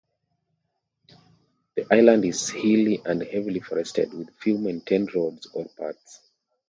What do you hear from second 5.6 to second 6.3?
paths.